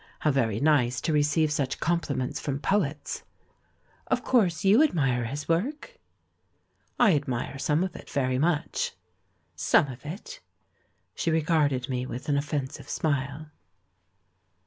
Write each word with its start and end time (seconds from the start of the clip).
How 0.21 0.31
very 0.31 0.59
nice 0.59 0.99
to 1.01 1.13
receive 1.13 1.51
such 1.51 1.79
compliments 1.79 2.39
from 2.39 2.57
poets!" 2.57 3.21
"Of 4.07 4.23
course 4.23 4.65
you 4.65 4.81
admire 4.81 5.25
his 5.25 5.47
work?" 5.47 5.99
"I 6.99 7.13
admire 7.13 7.59
some 7.59 7.83
of 7.83 7.95
it 7.95 8.09
very 8.09 8.39
much." 8.39 8.93
"Some 9.55 9.89
of 9.89 10.03
it?" 10.03 10.39
She 11.13 11.29
regarded 11.29 11.87
me 11.87 12.07
with 12.07 12.29
an 12.29 12.37
of 12.39 12.45
fensive 12.49 12.89
smile. 12.89 13.51